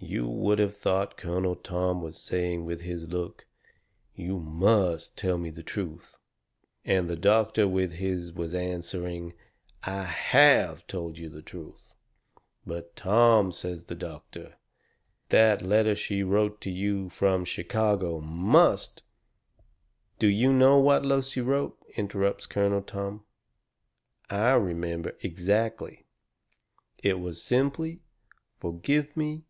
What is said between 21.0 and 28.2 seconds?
Lucy wrote?" interrupts Colonel Tom. "I remember exactly. It was simply: